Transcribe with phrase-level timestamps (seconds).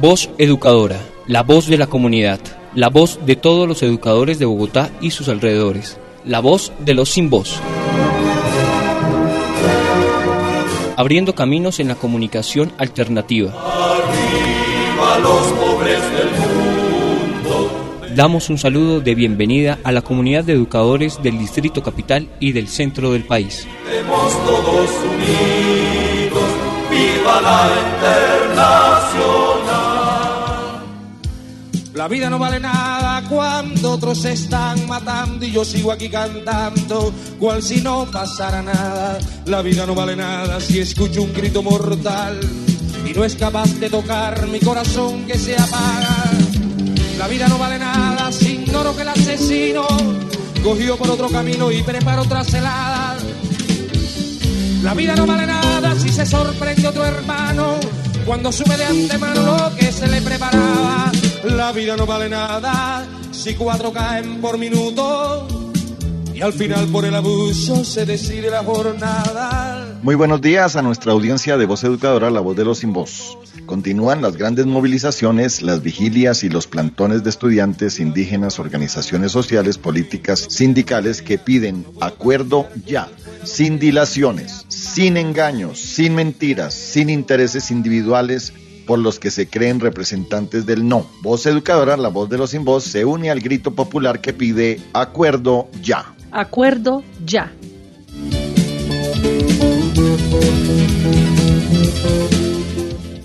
[0.00, 2.40] Voz Educadora, la voz de la comunidad,
[2.74, 7.10] la voz de todos los educadores de Bogotá y sus alrededores, la voz de los
[7.10, 7.60] sin voz.
[10.96, 13.52] Abriendo caminos en la comunicación alternativa.
[13.52, 16.65] Arriba los pobres del
[18.16, 22.66] damos un saludo de bienvenida a la comunidad de educadores del Distrito Capital y del
[22.66, 23.68] centro del país.
[24.08, 26.42] todos unidos,
[26.90, 28.86] viva la internacional.
[31.92, 37.12] La vida no vale nada cuando otros se están matando y yo sigo aquí cantando,
[37.38, 39.18] cual si no pasara nada.
[39.44, 42.40] La vida no vale nada si escucho un grito mortal
[43.04, 46.25] y no es capaz de tocar mi corazón que se apaga
[47.18, 49.86] la vida no vale nada si ignoro que el asesino
[50.62, 53.16] cogió por otro camino y prepara otra celada.
[54.82, 57.76] La vida no vale nada si se sorprende otro hermano
[58.24, 61.10] cuando sube de antemano lo que se le preparaba.
[61.44, 65.65] La vida no vale nada si cuatro caen por minuto
[66.36, 69.98] y al final por el abuso se decide la jornada.
[70.02, 73.38] Muy buenos días a nuestra audiencia de Voz Educadora, la voz de los sin voz.
[73.64, 80.46] Continúan las grandes movilizaciones, las vigilias y los plantones de estudiantes, indígenas, organizaciones sociales, políticas,
[80.50, 83.08] sindicales que piden acuerdo ya,
[83.44, 88.52] sin dilaciones, sin engaños, sin mentiras, sin intereses individuales
[88.86, 91.10] por los que se creen representantes del no.
[91.22, 94.80] Voz Educadora, la voz de los sin voz, se une al grito popular que pide
[94.92, 96.15] acuerdo ya.
[96.36, 97.50] Acuerdo ya.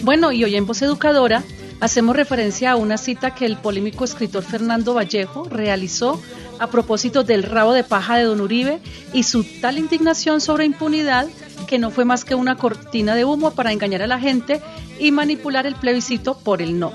[0.01, 1.43] Bueno, y hoy en Voz Educadora
[1.81, 6.21] hacemos referencia a una cita que el polémico escritor Fernando Vallejo realizó
[6.57, 8.79] a propósito del rabo de paja de Don Uribe
[9.11, 11.27] y su tal indignación sobre impunidad
[11.67, 14.61] que no fue más que una cortina de humo para engañar a la gente
[14.99, 16.93] y manipular el plebiscito por el no.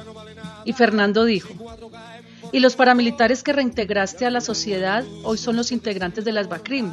[0.65, 1.66] Y Fernando dijo,
[2.56, 6.91] y los paramilitares que reintegraste a la sociedad hoy son los integrantes de las BACRIM.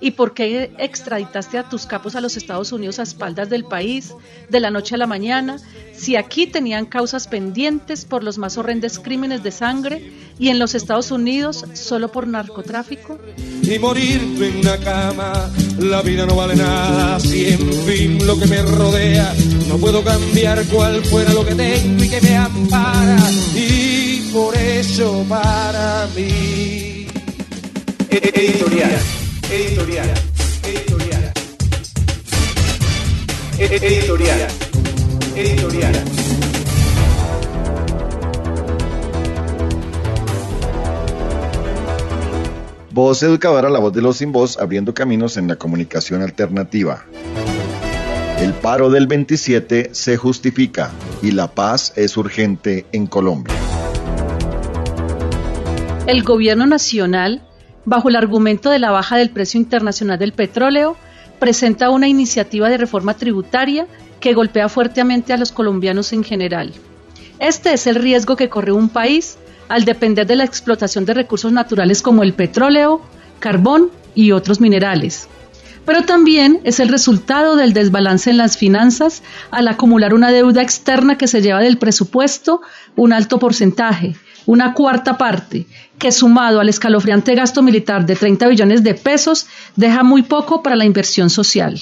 [0.00, 4.14] ¿Y por qué extraditaste a tus capos a los Estados Unidos a espaldas del país,
[4.48, 5.56] de la noche a la mañana,
[5.96, 10.76] si aquí tenían causas pendientes por los más horrendos crímenes de sangre y en los
[10.76, 13.18] Estados Unidos solo por narcotráfico?
[13.62, 15.50] Y morir en una cama,
[15.80, 19.34] la vida no vale nada, si en fin lo que me rodea,
[19.66, 23.18] no puedo cambiar cuál fuera lo que tengo y que me ampara,
[23.56, 23.89] y
[24.32, 27.06] por eso para mí.
[28.10, 28.90] Editorial.
[29.50, 30.08] Editorial.
[30.62, 31.32] Editorial.
[33.58, 34.48] Editorial.
[35.36, 36.04] Editorial.
[42.92, 47.04] Voz educadora, la voz de los sin voz, abriendo caminos en la comunicación alternativa.
[48.38, 50.90] El paro del 27 se justifica
[51.22, 53.69] y la paz es urgente en Colombia.
[56.10, 57.40] El gobierno nacional
[57.84, 60.96] bajo el argumento de la baja del precio internacional del petróleo,
[61.38, 63.86] presenta una iniciativa de reforma tributaria
[64.20, 66.72] que golpea fuertemente a los colombianos en general.
[67.38, 69.38] Este es el riesgo que corre un país
[69.68, 73.00] al depender de la explotación de recursos naturales como el petróleo,
[73.38, 75.28] carbón y otros minerales.
[75.86, 81.16] Pero también es el resultado del desbalance en las finanzas al acumular una deuda externa
[81.16, 82.60] que se lleva del presupuesto
[82.96, 84.16] un alto porcentaje,
[84.50, 85.66] una cuarta parte,
[85.96, 89.46] que sumado al escalofriante gasto militar de 30 billones de pesos,
[89.76, 91.78] deja muy poco para la inversión social.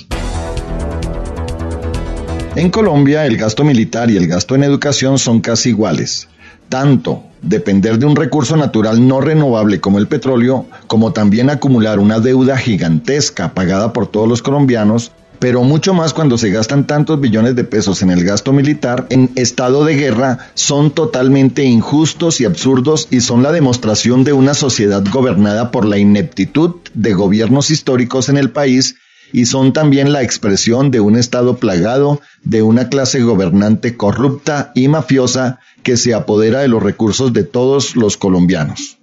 [2.55, 6.29] En Colombia, el gasto militar y el gasto en educación son casi iguales.
[6.69, 12.21] Tanto depender de un recurso natural no renovable como el petróleo, como también acumular una
[12.21, 17.55] deuda gigantesca pagada por todos los colombianos, pero mucho más cuando se gastan tantos billones
[17.57, 23.09] de pesos en el gasto militar en estado de guerra, son totalmente injustos y absurdos
[23.11, 28.37] y son la demostración de una sociedad gobernada por la ineptitud de gobiernos históricos en
[28.37, 28.97] el país
[29.33, 34.89] y son también la expresión de un Estado plagado de una clase gobernante corrupta y
[34.89, 38.99] mafiosa que se apodera de los recursos de todos los colombianos.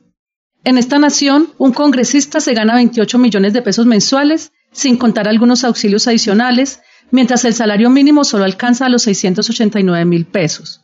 [0.63, 5.63] En esta nación, un congresista se gana 28 millones de pesos mensuales sin contar algunos
[5.63, 10.81] auxilios adicionales, mientras el salario mínimo solo alcanza a los 689 mil pesos.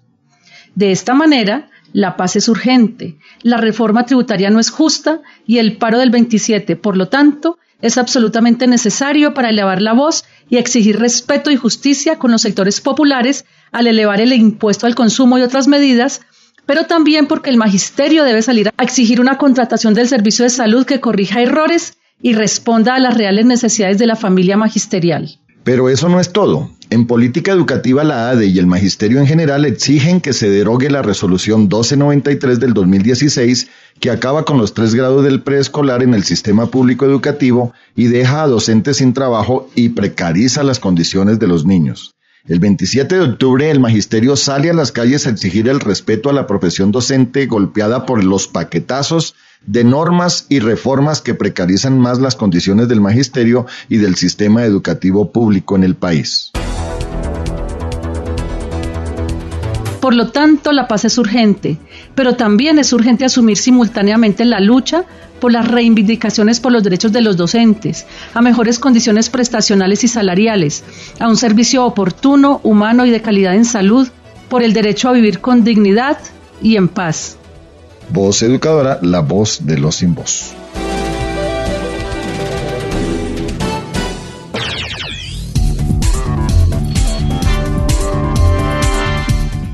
[0.76, 5.76] De esta manera, la paz es urgente, la reforma tributaria no es justa y el
[5.78, 10.98] paro del 27, por lo tanto, es absolutamente necesario para elevar la voz y exigir
[10.98, 13.44] respeto y justicia con los sectores populares
[13.74, 16.22] al elevar el impuesto al consumo y otras medidas,
[16.66, 20.86] pero también porque el magisterio debe salir a exigir una contratación del servicio de salud
[20.86, 25.40] que corrija errores y responda a las reales necesidades de la familia magisterial.
[25.64, 26.72] Pero eso no es todo.
[26.90, 31.02] En política educativa la ADE y el magisterio en general exigen que se derogue la
[31.02, 33.70] resolución 1293 del 2016
[34.00, 38.44] que acaba con los tres grados del preescolar en el sistema público educativo y deja
[38.44, 42.16] a docentes sin trabajo y precariza las condiciones de los niños.
[42.48, 46.34] El 27 de octubre el magisterio sale a las calles a exigir el respeto a
[46.34, 49.36] la profesión docente golpeada por los paquetazos
[49.66, 55.32] de normas y reformas que precarizan más las condiciones del magisterio y del sistema educativo
[55.32, 56.52] público en el país.
[60.02, 61.78] Por lo tanto, la paz es urgente,
[62.16, 65.06] pero también es urgente asumir simultáneamente la lucha
[65.40, 70.84] por las reivindicaciones por los derechos de los docentes, a mejores condiciones prestacionales y salariales,
[71.20, 74.08] a un servicio oportuno, humano y de calidad en salud,
[74.50, 76.18] por el derecho a vivir con dignidad
[76.62, 77.38] y en paz.
[78.14, 80.54] Voz Educadora, la voz de los sin voz.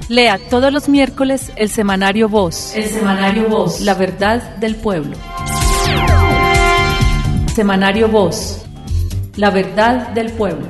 [0.07, 2.75] Lea todos los miércoles el semanario Voz.
[2.75, 3.81] El semanario Voz.
[3.81, 5.17] La verdad del pueblo.
[7.55, 8.63] Semanario Voz.
[9.35, 10.67] La verdad del pueblo.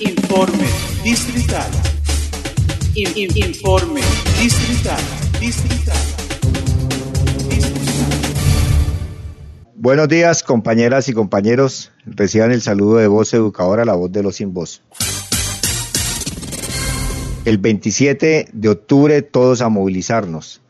[0.00, 0.66] Informe
[1.04, 1.70] distrital.
[2.96, 4.00] Informe
[4.40, 5.00] distrital.
[5.40, 5.96] Distrital.
[9.74, 11.92] Buenos días, compañeras y compañeros.
[12.06, 14.82] Reciban el saludo de voz educadora, la voz de los sin voz.
[17.44, 20.62] El 27 de octubre todos a movilizarnos.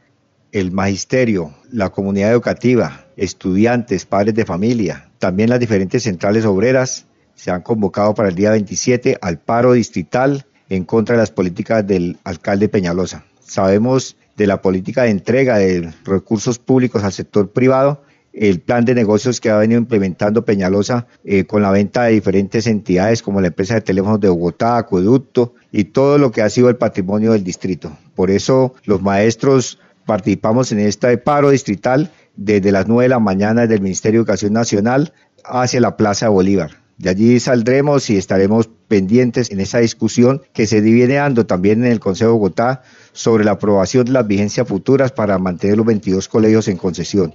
[0.50, 7.50] El magisterio, la comunidad educativa, estudiantes, padres de familia, también las diferentes centrales obreras se
[7.50, 12.18] han convocado para el día 27 al paro distrital en contra de las políticas del
[12.24, 13.24] alcalde Peñalosa.
[13.40, 18.02] Sabemos de la política de entrega de recursos públicos al sector privado
[18.34, 22.66] el plan de negocios que ha venido implementando Peñalosa eh, con la venta de diferentes
[22.66, 26.68] entidades como la empresa de teléfonos de Bogotá, Acueducto y todo lo que ha sido
[26.68, 27.96] el patrimonio del distrito.
[28.14, 33.62] Por eso los maestros participamos en este paro distrital desde las 9 de la mañana
[33.62, 35.12] desde el Ministerio de Educación Nacional
[35.44, 36.83] hacia la Plaza Bolívar.
[36.96, 41.90] De allí saldremos y estaremos pendientes en esa discusión que se viene dando también en
[41.90, 42.82] el Consejo de Bogotá
[43.12, 47.34] sobre la aprobación de las vigencias futuras para mantener los 22 colegios en concesión.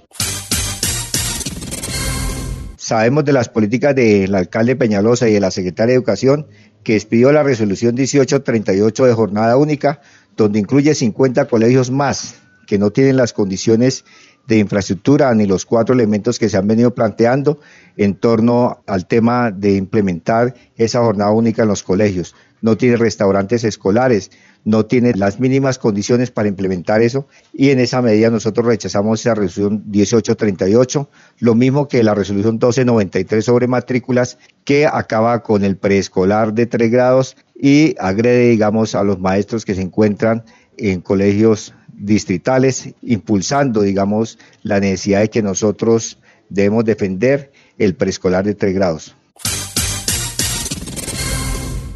[2.76, 6.46] Sabemos de las políticas del alcalde Peñalosa y de la secretaria de Educación
[6.82, 10.00] que expidió la resolución 1838 de jornada única,
[10.36, 12.36] donde incluye 50 colegios más
[12.66, 14.04] que no tienen las condiciones
[14.50, 17.60] de infraestructura ni los cuatro elementos que se han venido planteando
[17.96, 22.34] en torno al tema de implementar esa jornada única en los colegios.
[22.60, 24.32] No tiene restaurantes escolares,
[24.64, 29.36] no tiene las mínimas condiciones para implementar eso y en esa medida nosotros rechazamos esa
[29.36, 31.08] resolución 1838,
[31.38, 36.90] lo mismo que la resolución 1293 sobre matrículas que acaba con el preescolar de tres
[36.90, 40.42] grados y agrede, digamos, a los maestros que se encuentran
[40.76, 48.54] en colegios distritales, impulsando, digamos, la necesidad de que nosotros debemos defender el preescolar de
[48.54, 49.14] tres grados.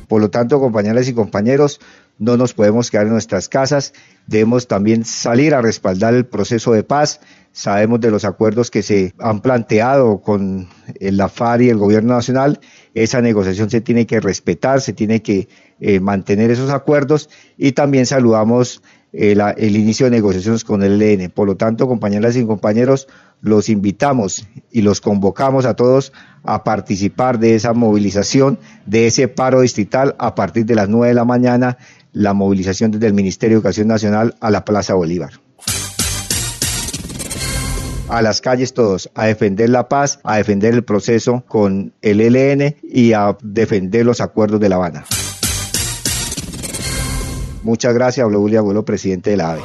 [0.06, 1.80] Por lo tanto, compañeras y compañeros,
[2.18, 3.92] no nos podemos quedar en nuestras casas,
[4.26, 7.20] debemos también salir a respaldar el proceso de paz.
[7.52, 10.68] Sabemos de los acuerdos que se han planteado con
[11.00, 12.60] la FAR y el gobierno nacional.
[12.94, 15.48] Esa negociación se tiene que respetar, se tiene que
[15.80, 18.82] eh, mantener esos acuerdos y también saludamos
[19.14, 21.30] el, inicio de negociaciones con el ELN.
[21.30, 23.06] Por lo tanto, compañeras y compañeros,
[23.40, 29.60] los invitamos y los convocamos a todos a participar de esa movilización, de ese paro
[29.60, 31.78] distrital a partir de las nueve de la mañana,
[32.12, 35.30] la movilización desde el Ministerio de Educación Nacional a la Plaza Bolívar.
[38.08, 42.76] A las calles todos, a defender la paz, a defender el proceso con el ELN
[42.82, 45.04] y a defender los acuerdos de La Habana.
[47.64, 49.62] Muchas gracias, William Abuelo, presidente de la AVE.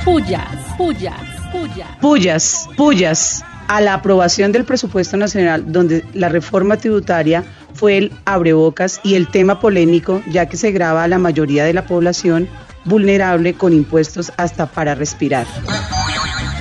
[0.06, 1.20] Pullas, pullas,
[1.52, 1.88] pullas.
[2.00, 3.44] Pullas, pullas
[3.74, 9.28] a la aprobación del presupuesto nacional, donde la reforma tributaria fue el abrebocas y el
[9.28, 12.48] tema polémico, ya que se graba a la mayoría de la población
[12.86, 15.48] vulnerable con impuestos hasta para respirar.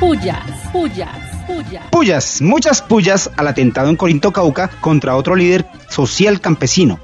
[0.01, 0.39] Pullas,
[0.73, 1.11] pullas,
[1.47, 1.85] pullas.
[1.91, 6.99] Pullas, muchas pullas al atentado en Corinto Cauca contra otro líder social campesino.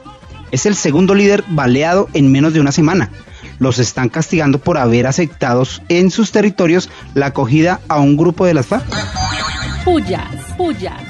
[0.53, 3.11] Es el segundo líder baleado en menos de una semana.
[3.59, 8.55] Los están castigando por haber aceptado en sus territorios la acogida a un grupo de
[8.55, 8.87] las FARC.
[9.85, 11.03] Pullas, pullas.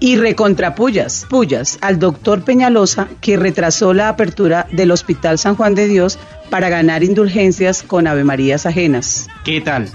[0.00, 5.88] Y recontrapullas, pullas al doctor Peñalosa que retrasó la apertura del Hospital San Juan de
[5.88, 6.18] Dios
[6.50, 9.28] para ganar indulgencias con Ave Marías ajenas.
[9.44, 9.88] ¿Qué tal?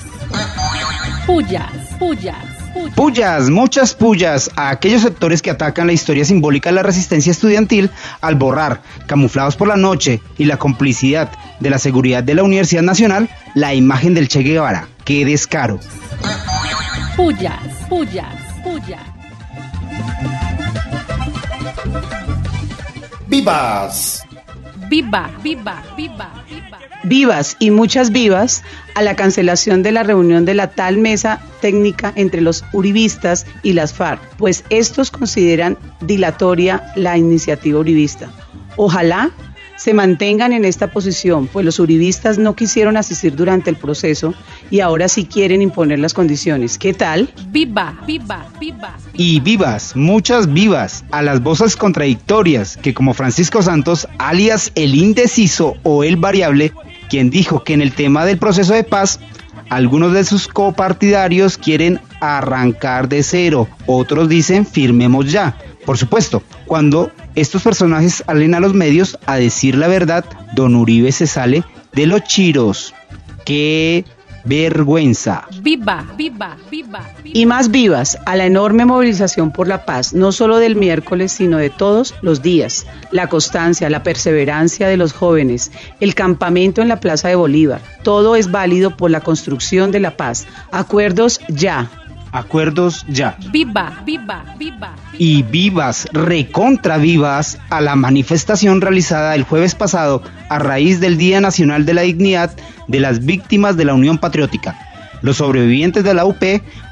[1.25, 2.35] Pullas, pullas.
[2.95, 7.89] Pullas, muchas pullas a aquellos sectores que atacan la historia simbólica de la resistencia estudiantil
[8.21, 12.83] al borrar, camuflados por la noche y la complicidad de la seguridad de la Universidad
[12.83, 14.87] Nacional, la imagen del Che Guevara.
[15.05, 15.79] ¡Qué descaro!
[17.15, 17.59] Pullas,
[17.89, 19.01] pullas, pullas.
[23.27, 24.23] ¡Vivas!
[24.89, 26.79] Viva, viva, viva, viva.
[27.03, 28.63] Vivas y muchas vivas
[28.95, 33.73] a la cancelación de la reunión de la tal mesa técnica entre los uribistas y
[33.73, 38.29] las FARC, pues estos consideran dilatoria la iniciativa uribista.
[38.77, 39.31] Ojalá
[39.75, 44.33] se mantengan en esta posición, pues los uribistas no quisieron asistir durante el proceso
[44.71, 46.77] y ahora sí quieren imponer las condiciones.
[46.77, 47.33] ¿Qué tal?
[47.49, 48.97] Viva, viva, viva.
[49.13, 55.75] Y vivas, muchas vivas, a las voces contradictorias que como Francisco Santos, alias el indeciso
[55.83, 56.73] o el variable,
[57.09, 59.19] quien dijo que en el tema del proceso de paz
[59.69, 65.57] algunos de sus copartidarios quieren arrancar de cero, otros dicen firmemos ya.
[65.85, 70.25] Por supuesto, cuando estos personajes salen a los medios a decir la verdad,
[70.55, 71.63] don Uribe se sale
[71.93, 72.93] de los chiros.
[73.45, 74.03] ¡Qué
[74.45, 75.45] vergüenza!
[75.61, 80.57] Viva, viva, viva, Y más vivas a la enorme movilización por la paz, no solo
[80.57, 82.87] del miércoles, sino de todos los días.
[83.11, 87.81] La constancia, la perseverancia de los jóvenes, el campamento en la Plaza de Bolívar.
[88.01, 90.47] Todo es válido por la construcción de la paz.
[90.71, 91.91] Acuerdos ya
[92.35, 93.37] acuerdos ya.
[93.51, 94.95] Viva, viva, viva.
[95.17, 101.41] Y vivas, recontra vivas, a la manifestación realizada el jueves pasado a raíz del Día
[101.41, 102.51] Nacional de la Dignidad
[102.87, 104.77] de las Víctimas de la Unión Patriótica.
[105.21, 106.43] Los sobrevivientes de la UP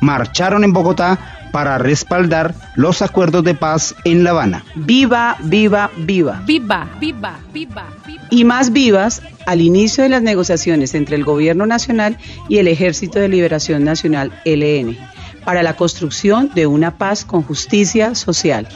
[0.02, 1.20] marcharon en Bogotá
[1.52, 4.66] para respaldar los acuerdos de paz en La Habana.
[4.74, 6.42] Viva, viva, viva.
[6.48, 7.86] Viva, viva, viva.
[8.08, 8.24] viva.
[8.32, 12.18] Y más vivas al inicio de las negociaciones entre el Gobierno Nacional
[12.50, 14.98] y el Ejército de Liberación Nacional, LN
[15.44, 18.68] para la construcción de una paz con justicia social.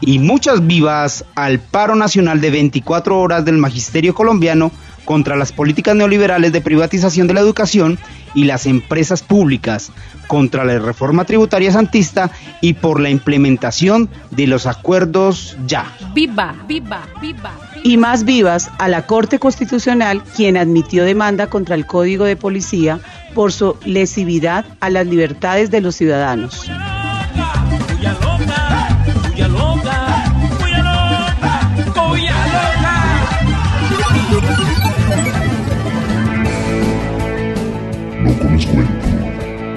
[0.00, 4.70] Y muchas vivas al paro nacional de 24 horas del magisterio colombiano
[5.08, 7.98] contra las políticas neoliberales de privatización de la educación
[8.34, 9.90] y las empresas públicas,
[10.26, 15.86] contra la reforma tributaria santista y por la implementación de los acuerdos ya.
[16.12, 17.52] Viva, viva, viva.
[17.82, 23.00] Y más vivas a la Corte Constitucional, quien admitió demanda contra el Código de Policía
[23.34, 26.70] por su lesividad a las libertades de los ciudadanos.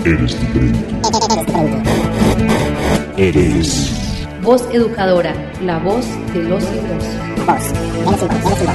[0.03, 0.79] Eres diferente.
[3.17, 4.27] Eres.
[4.41, 7.05] Voz educadora, la voz de los y los.
[7.45, 8.65] Voz, de los y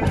[0.00, 0.10] voz.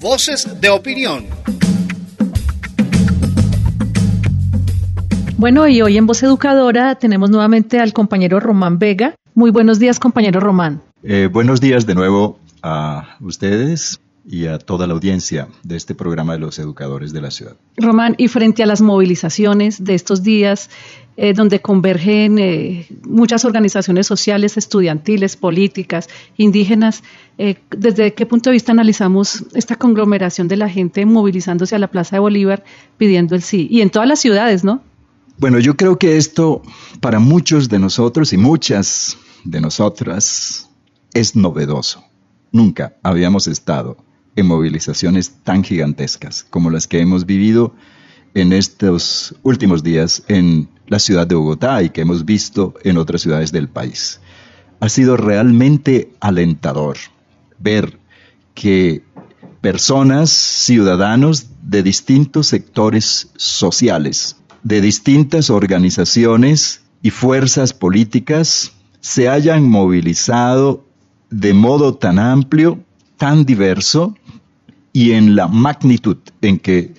[0.00, 1.26] Voces de opinión.
[5.36, 9.16] Bueno, y hoy en Voz Educadora tenemos nuevamente al compañero Román Vega.
[9.34, 10.80] Muy buenos días, compañero Román.
[11.08, 16.32] Eh, buenos días de nuevo a ustedes y a toda la audiencia de este programa
[16.32, 17.54] de los educadores de la ciudad.
[17.76, 20.68] Román, y frente a las movilizaciones de estos días,
[21.16, 27.04] eh, donde convergen eh, muchas organizaciones sociales, estudiantiles, políticas, indígenas.
[27.38, 31.86] Eh, ¿Desde qué punto de vista analizamos esta conglomeración de la gente movilizándose a la
[31.86, 32.64] Plaza de Bolívar
[32.98, 33.68] pidiendo el sí?
[33.70, 34.82] Y en todas las ciudades, ¿no?
[35.38, 36.62] Bueno, yo creo que esto
[37.00, 40.66] para muchos de nosotros y muchas de nosotras
[41.16, 42.04] es novedoso.
[42.52, 43.96] Nunca habíamos estado
[44.36, 47.74] en movilizaciones tan gigantescas como las que hemos vivido
[48.34, 53.22] en estos últimos días en la ciudad de Bogotá y que hemos visto en otras
[53.22, 54.20] ciudades del país.
[54.78, 56.98] Ha sido realmente alentador
[57.58, 57.98] ver
[58.54, 59.02] que
[59.62, 70.85] personas, ciudadanos de distintos sectores sociales, de distintas organizaciones y fuerzas políticas se hayan movilizado
[71.30, 72.80] de modo tan amplio,
[73.16, 74.16] tan diverso
[74.92, 76.94] y en la magnitud en que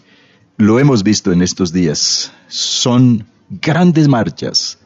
[0.57, 2.31] lo hemos visto en estos días.
[2.47, 4.79] Son grandes marchas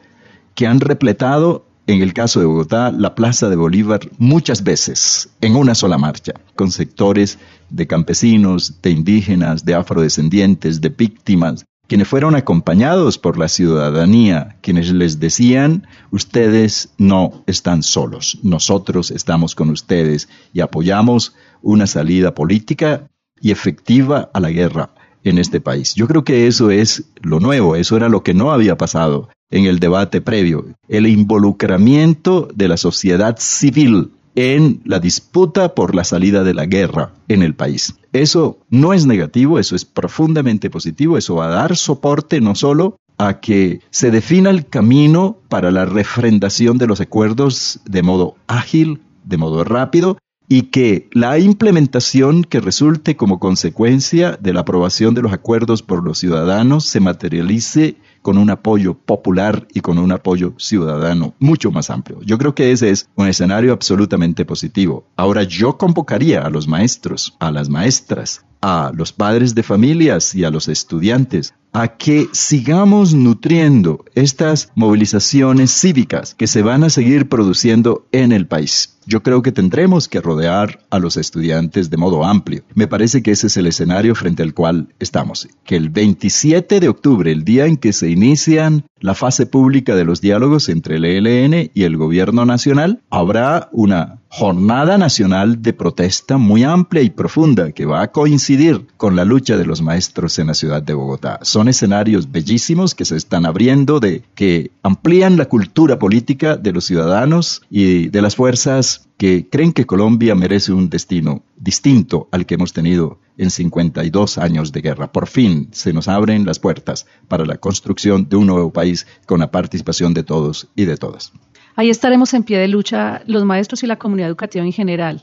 [0.55, 5.55] que han repletado, en el caso de Bogotá, la Plaza de Bolívar muchas veces en
[5.55, 12.35] una sola marcha, con sectores de campesinos, de indígenas, de afrodescendientes, de víctimas, quienes fueron
[12.35, 20.29] acompañados por la ciudadanía, quienes les decían, ustedes no están solos, nosotros estamos con ustedes
[20.53, 23.09] y apoyamos una salida política
[23.41, 24.91] y efectiva a la guerra
[25.25, 25.93] en este país.
[25.93, 29.65] Yo creo que eso es lo nuevo, eso era lo que no había pasado en
[29.65, 36.43] el debate previo, el involucramiento de la sociedad civil en la disputa por la salida
[36.43, 37.95] de la guerra en el país.
[38.13, 42.97] Eso no es negativo, eso es profundamente positivo, eso va a dar soporte no solo
[43.17, 49.01] a que se defina el camino para la refrendación de los acuerdos de modo ágil,
[49.23, 50.17] de modo rápido,
[50.47, 56.03] y que la implementación que resulte como consecuencia de la aprobación de los acuerdos por
[56.03, 61.89] los ciudadanos se materialice con un apoyo popular y con un apoyo ciudadano mucho más
[61.89, 62.19] amplio.
[62.23, 65.05] Yo creo que ese es un escenario absolutamente positivo.
[65.15, 70.43] Ahora yo convocaría a los maestros, a las maestras, a los padres de familias y
[70.43, 77.29] a los estudiantes a que sigamos nutriendo estas movilizaciones cívicas que se van a seguir
[77.29, 78.97] produciendo en el país.
[79.05, 82.63] Yo creo que tendremos que rodear a los estudiantes de modo amplio.
[82.75, 85.47] Me parece que ese es el escenario frente al cual estamos.
[85.63, 90.05] Que el 27 de octubre, el día en que se inician la fase pública de
[90.05, 96.37] los diálogos entre el ELN y el gobierno nacional, habrá una jornada nacional de protesta
[96.37, 100.47] muy amplia y profunda que va a coincidir con la lucha de los maestros en
[100.47, 101.39] la ciudad de Bogotá.
[101.41, 106.85] Son escenarios bellísimos que se están abriendo de que amplían la cultura política de los
[106.85, 112.55] ciudadanos y de las fuerzas que creen que Colombia merece un destino distinto al que
[112.55, 115.11] hemos tenido en 52 años de guerra.
[115.11, 119.39] Por fin se nos abren las puertas para la construcción de un nuevo país con
[119.39, 121.31] la participación de todos y de todas.
[121.75, 125.21] Ahí estaremos en pie de lucha los maestros y la comunidad educativa en general.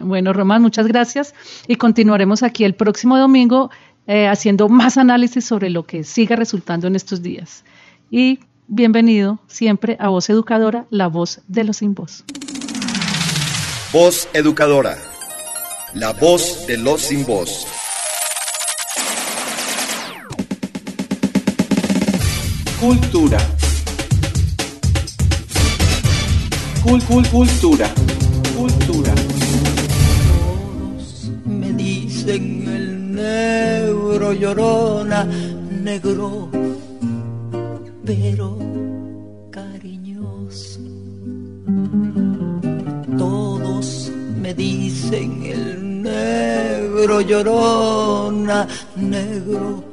[0.00, 1.34] Bueno, Román, muchas gracias
[1.66, 3.70] y continuaremos aquí el próximo domingo
[4.06, 7.64] eh, haciendo más análisis sobre lo que siga resultando en estos días.
[8.10, 12.24] Y bienvenido siempre a Voz Educadora, la voz de los sin voz.
[13.90, 14.98] Voz Educadora,
[15.94, 17.66] la voz de los sin voz.
[22.78, 23.38] Cultura.
[26.84, 27.88] Cul, cul, cultura.
[28.54, 29.14] Cultura.
[30.28, 36.50] Todos me dicen el negro llorona, negro,
[38.04, 38.58] pero
[44.48, 49.84] me dicen el negro llorona, negro,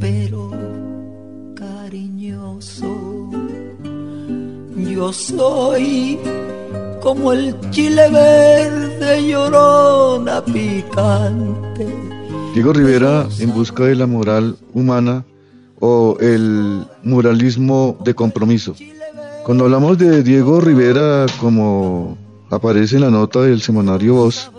[0.00, 0.50] pero
[1.54, 3.30] cariñoso.
[4.76, 6.18] Yo soy
[7.00, 11.86] como el chile verde llorona picante.
[12.54, 15.24] Diego Rivera en busca de la moral humana
[15.78, 18.74] o el muralismo de compromiso.
[19.44, 22.18] Cuando hablamos de Diego Rivera como
[22.50, 24.50] aparece en la nota del semanario Voz,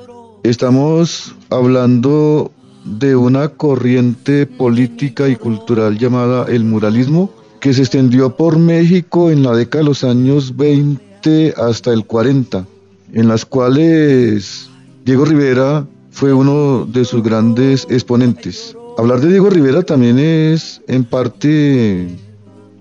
[0.43, 2.52] estamos hablando
[2.86, 9.43] de una corriente política y cultural llamada el muralismo, que se extendió por México en
[9.43, 12.65] la década de los años 20 hasta el 40,
[13.13, 14.69] en las cuales
[15.04, 18.75] Diego Rivera fue uno de sus grandes exponentes.
[18.97, 22.08] Hablar de Diego Rivera también es en parte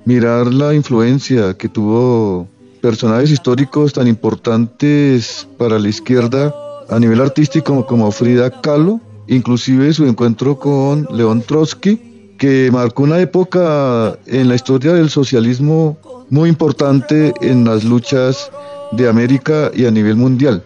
[0.05, 2.49] mirar la influencia que tuvo
[2.81, 6.55] personajes históricos tan importantes para la izquierda
[6.88, 13.21] a nivel artístico como Frida Kahlo, inclusive su encuentro con León Trotsky, que marcó una
[13.21, 15.99] época en la historia del socialismo
[16.31, 18.51] muy importante en las luchas
[18.93, 20.62] de América y a nivel mundial.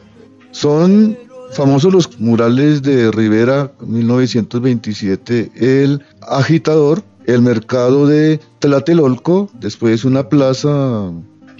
[0.53, 1.17] Son
[1.53, 11.11] famosos los murales de Rivera 1927, El Agitador, el mercado de Tlatelolco, después una plaza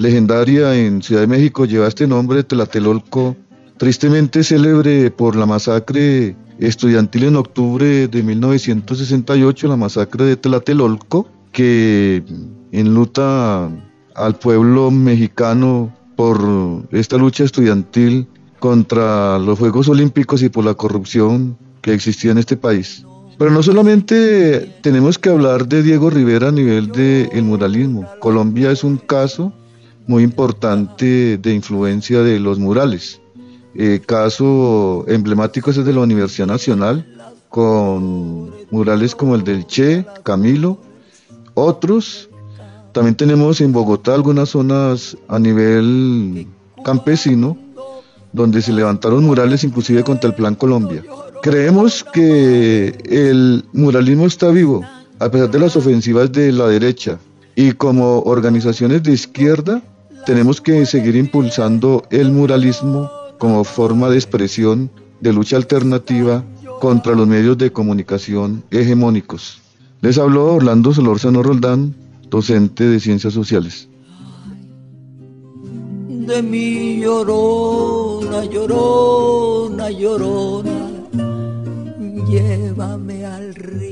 [0.03, 3.37] legendaria en Ciudad de México lleva este nombre, Tlatelolco,
[3.79, 12.25] tristemente célebre por la masacre estudiantil en octubre de 1968, la masacre de Tlatelolco, que
[12.73, 13.71] enluta
[14.15, 16.41] al pueblo mexicano por
[16.91, 18.27] esta lucha estudiantil
[18.59, 23.05] contra los Juegos Olímpicos y por la corrupción que existía en este país.
[23.39, 28.09] Pero no solamente tenemos que hablar de Diego Rivera a nivel del muralismo.
[28.21, 29.53] Colombia es un caso
[30.07, 33.21] muy importante de influencia de los murales.
[33.75, 37.07] Eh, caso emblemático es el de la Universidad Nacional,
[37.49, 40.79] con murales como el del Che, Camilo,
[41.55, 42.29] otros.
[42.93, 46.47] También tenemos en Bogotá algunas zonas a nivel
[46.85, 47.57] campesino,
[48.33, 51.05] donde se levantaron murales inclusive contra el Plan Colombia.
[51.43, 54.83] Creemos que el muralismo está vivo,
[55.19, 57.19] a pesar de las ofensivas de la derecha,
[57.55, 59.83] y como organizaciones de izquierda
[60.27, 66.45] tenemos que seguir impulsando el muralismo como forma de expresión de lucha alternativa
[66.81, 69.61] contra los medios de comunicación hegemónicos.
[70.01, 71.95] Les habló Orlando Solórzano Roldán,
[72.29, 73.89] docente de Ciencias Sociales.
[76.09, 80.91] De mi llorona, llorona, llorona,
[82.29, 83.92] llévame al río.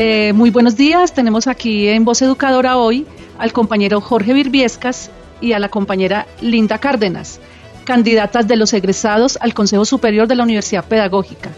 [0.00, 3.04] Eh, muy buenos días, tenemos aquí en Voz Educadora hoy
[3.36, 7.40] al compañero Jorge Virviescas y a la compañera Linda Cárdenas,
[7.82, 11.50] candidatas de los egresados al Consejo Superior de la Universidad Pedagógica,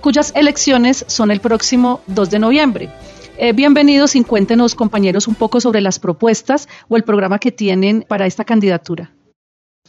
[0.00, 2.90] cuyas elecciones son el próximo 2 de noviembre.
[3.38, 8.04] Eh, bienvenidos y cuéntenos, compañeros, un poco sobre las propuestas o el programa que tienen
[8.08, 9.12] para esta candidatura.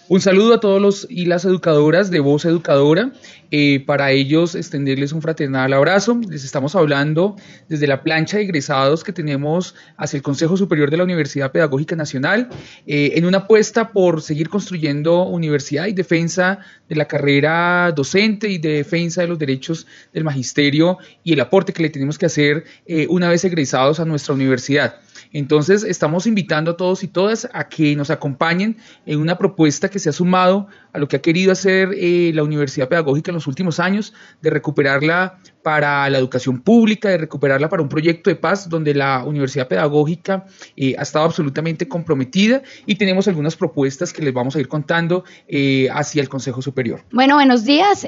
[0.08, 3.12] Un saludo a todos los y las educadoras de Voz Educadora.
[3.50, 6.20] Eh, para ellos extenderles un fraternal abrazo.
[6.30, 7.36] Les estamos hablando
[7.70, 11.96] desde la plancha de egresados que tenemos hacia el Consejo Superior de la Universidad Pedagógica
[11.96, 12.50] Nacional,
[12.86, 18.60] eh, en una apuesta por seguir construyendo universidad y defensa de la carrera docente y
[18.60, 22.66] de defensa de los derechos del magisterio y el aporte que le tenemos que hacer
[22.86, 25.00] eh, una vez egresados a nuestra universidad.
[25.32, 29.95] Entonces, estamos invitando a todos y todas a que nos acompañen en una propuesta que
[30.00, 33.48] se ha sumado a lo que ha querido hacer eh, la Universidad Pedagógica en los
[33.48, 38.70] últimos años, de recuperarla para la educación pública, de recuperarla para un proyecto de paz
[38.70, 40.46] donde la Universidad Pedagógica
[40.78, 45.24] eh, ha estado absolutamente comprometida y tenemos algunas propuestas que les vamos a ir contando
[45.48, 47.02] eh, hacia el Consejo Superior.
[47.12, 48.06] Bueno, buenos días.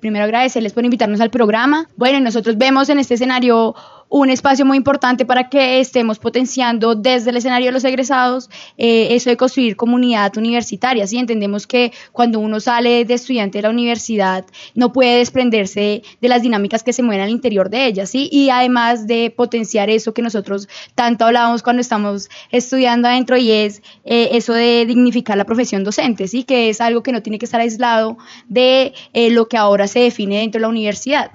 [0.00, 1.90] primero agradecerles por invitarnos al programa.
[1.98, 3.74] Bueno, nosotros vemos en este escenario
[4.08, 9.08] un espacio muy importante para que estemos potenciando desde el escenario de los egresados eh,
[9.10, 11.06] eso de construir comunidad universitaria.
[11.06, 11.18] ¿sí?
[11.18, 16.42] Entendemos que cuando uno sale de estudiante de la universidad no puede desprenderse de las
[16.42, 18.28] dinámicas que se mueven al interior de ella, ¿sí?
[18.30, 23.82] y además de potenciar eso que nosotros tanto hablábamos cuando estamos estudiando adentro y es
[24.04, 26.44] eh, eso de dignificar la profesión docente, ¿sí?
[26.44, 30.00] que es algo que no tiene que estar aislado de eh, lo que ahora se
[30.00, 31.30] define dentro de la universidad.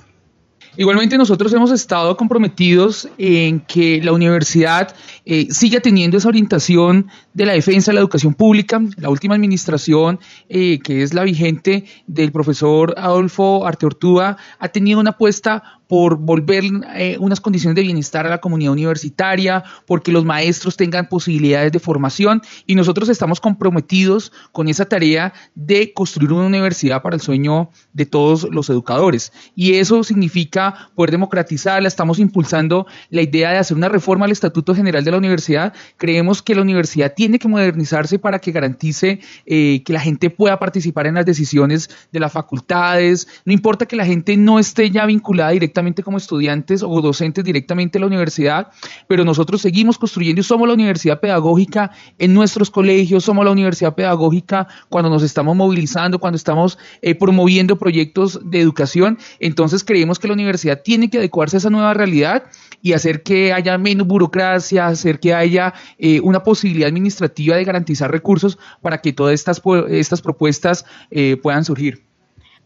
[0.75, 7.45] Igualmente nosotros hemos estado comprometidos en que la universidad eh, siga teniendo esa orientación de
[7.45, 8.81] la defensa de la educación pública.
[8.97, 15.11] La última administración, eh, que es la vigente del profesor Adolfo Arteortúa, ha tenido una
[15.11, 16.63] apuesta por volver
[16.95, 21.77] eh, unas condiciones de bienestar a la comunidad universitaria, porque los maestros tengan posibilidades de
[21.77, 27.69] formación y nosotros estamos comprometidos con esa tarea de construir una universidad para el sueño
[27.93, 29.33] de todos los educadores.
[29.55, 34.73] Y eso significa poder democratizarla, estamos impulsando la idea de hacer una reforma al Estatuto
[34.73, 39.83] General de la universidad, creemos que la universidad tiene que modernizarse para que garantice eh,
[39.85, 44.07] que la gente pueda participar en las decisiones de las facultades, no importa que la
[44.07, 48.67] gente no esté ya vinculada directamente como estudiantes o docentes directamente a la universidad,
[49.07, 53.95] pero nosotros seguimos construyendo y somos la universidad pedagógica en nuestros colegios, somos la universidad
[53.95, 60.27] pedagógica cuando nos estamos movilizando, cuando estamos eh, promoviendo proyectos de educación, entonces creemos que
[60.27, 62.43] la universidad tiene que adecuarse a esa nueva realidad
[62.81, 68.11] y hacer que haya menos burocracia, hacer que haya eh, una posibilidad administrativa de garantizar
[68.11, 72.12] recursos para que todas estas, estas propuestas eh, puedan surgir.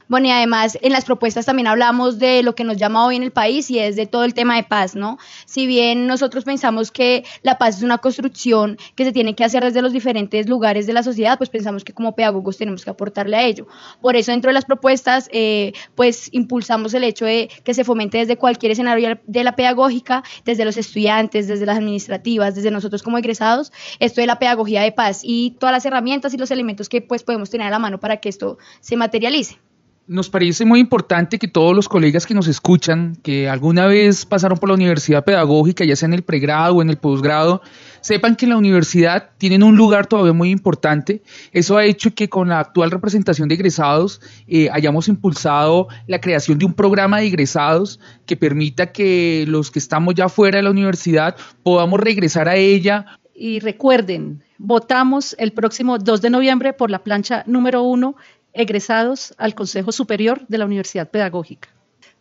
[0.09, 3.23] Bueno, y además en las propuestas también hablamos de lo que nos llama hoy en
[3.23, 5.17] el país y es de todo el tema de paz, ¿no?
[5.45, 9.65] Si bien nosotros pensamos que la paz es una construcción que se tiene que hacer
[9.65, 13.35] desde los diferentes lugares de la sociedad, pues pensamos que como pedagogos tenemos que aportarle
[13.35, 13.67] a ello.
[14.01, 18.17] Por eso dentro de las propuestas, eh, pues impulsamos el hecho de que se fomente
[18.17, 23.17] desde cualquier escenario de la pedagógica, desde los estudiantes, desde las administrativas, desde nosotros como
[23.17, 27.01] egresados, esto de la pedagogía de paz y todas las herramientas y los elementos que
[27.01, 29.59] pues podemos tener a la mano para que esto se materialice
[30.07, 34.57] nos parece muy importante que todos los colegas que nos escuchan, que alguna vez pasaron
[34.57, 37.61] por la universidad pedagógica, ya sea en el pregrado o en el posgrado,
[37.99, 41.21] sepan que en la universidad tienen un lugar todavía muy importante.
[41.51, 46.57] Eso ha hecho que con la actual representación de egresados eh, hayamos impulsado la creación
[46.57, 50.71] de un programa de egresados que permita que los que estamos ya fuera de la
[50.71, 53.19] universidad podamos regresar a ella.
[53.35, 58.15] Y recuerden, votamos el próximo 2 de noviembre por la plancha número uno
[58.57, 61.69] egresados al Consejo Superior de la Universidad Pedagógica.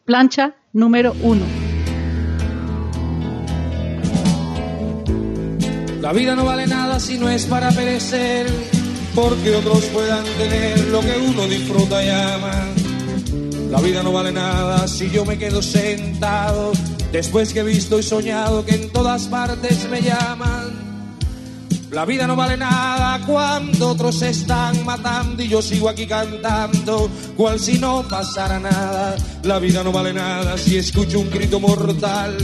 [0.05, 1.45] Plancha número uno.
[6.01, 8.47] La vida no vale nada si no es para perecer,
[9.13, 12.69] porque otros puedan tener lo que uno disfruta y ama.
[13.71, 16.71] La vida no vale nada si yo me quedo sentado,
[17.11, 20.86] después que he visto y soñado que en todas partes me llaman.
[21.97, 27.09] La vida no vale nada cuando otros se están matando y yo sigo aquí cantando,
[27.39, 29.17] cual si no pasara nada.
[29.45, 32.37] La vida no vale nada si escucho un grito mortal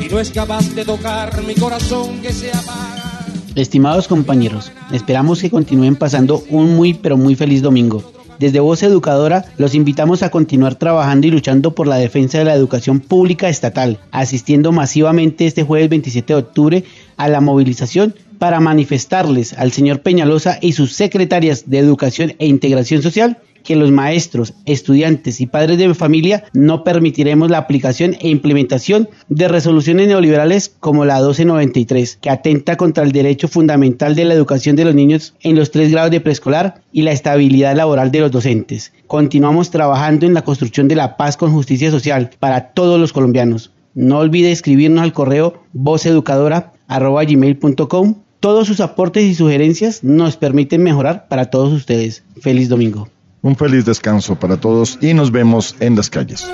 [0.00, 3.26] y no es capaz de tocar mi corazón que se apaga.
[3.56, 8.12] Estimados compañeros, esperamos que continúen pasando un muy pero muy feliz domingo.
[8.38, 12.54] Desde Voz Educadora los invitamos a continuar trabajando y luchando por la defensa de la
[12.54, 16.84] educación pública estatal, asistiendo masivamente este jueves 27 de octubre
[17.16, 23.00] a la movilización para manifestarles al señor Peñalosa y sus secretarias de Educación e Integración
[23.00, 29.08] Social que los maestros, estudiantes y padres de familia no permitiremos la aplicación e implementación
[29.30, 34.76] de resoluciones neoliberales como la 1293, que atenta contra el derecho fundamental de la educación
[34.76, 38.30] de los niños en los tres grados de preescolar y la estabilidad laboral de los
[38.30, 38.92] docentes.
[39.06, 43.72] Continuamos trabajando en la construcción de la paz con justicia social para todos los colombianos.
[43.94, 51.46] No olvide escribirnos al correo voceducadora.gmail.com todos sus aportes y sugerencias nos permiten mejorar para
[51.46, 52.24] todos ustedes.
[52.42, 53.08] Feliz domingo.
[53.40, 56.46] Un feliz descanso para todos y nos vemos en las calles.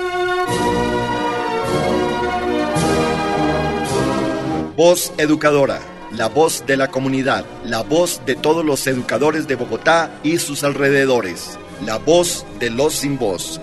[4.77, 5.81] Voz Educadora,
[6.15, 10.63] la voz de la comunidad, la voz de todos los educadores de Bogotá y sus
[10.63, 13.59] alrededores, la voz de los sin voz.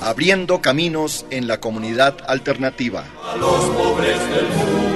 [0.00, 3.04] Abriendo caminos en la comunidad alternativa.
[3.32, 4.87] A los pobres del mundo